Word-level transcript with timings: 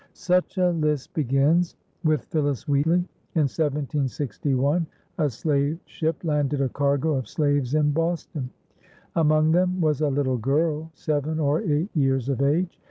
Such 0.15 0.57
a 0.57 0.71
list 0.71 1.13
begins 1.13 1.75
with 2.03 2.23
Phillis 2.25 2.67
Wheatley. 2.67 3.07
In 3.35 3.43
1761 3.47 4.87
a 5.19 5.29
slave 5.29 5.77
ship 5.85 6.23
landed 6.23 6.59
a 6.59 6.69
cargo 6.69 7.13
of 7.13 7.27
slaves 7.29 7.75
in 7.75 7.91
Boston. 7.91 8.49
Among 9.15 9.51
them 9.51 9.79
was 9.79 10.01
a 10.01 10.09
little 10.09 10.39
girl 10.39 10.89
seven 10.95 11.39
or 11.39 11.61
eight 11.61 11.95
years 11.95 12.29
of 12.29 12.41
age. 12.41 12.79